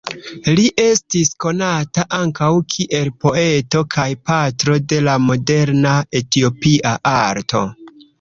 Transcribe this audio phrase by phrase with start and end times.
[0.57, 7.63] Li estis konata ankaŭ kiel poeto kaj patro de la moderna Etiopia arto.